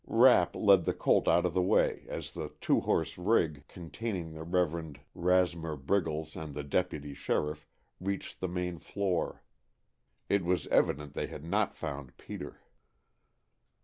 Rapp 0.07 0.55
led 0.55 0.85
the 0.85 0.95
colt 0.95 1.27
out 1.27 1.45
of 1.45 1.53
the 1.53 1.61
way 1.61 2.07
as 2.07 2.33
the 2.33 2.49
two 2.59 2.79
horse 2.79 3.19
rig, 3.19 3.67
containing 3.67 4.33
the 4.33 4.41
Reverend 4.43 4.99
Rasmer 5.15 5.75
Briggles 5.77 6.35
and 6.35 6.55
the 6.55 6.63
deputy 6.63 7.13
sheriff, 7.13 7.67
reached 7.99 8.39
the 8.39 8.47
main 8.47 8.79
floor. 8.79 9.43
It 10.27 10.43
was 10.43 10.65
evident 10.69 11.13
they 11.13 11.27
had 11.27 11.43
not 11.45 11.75
found 11.75 12.17
Peter. 12.17 12.61